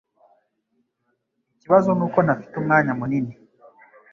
[1.53, 3.33] Ikibazo nuko ntafite umwanya munini.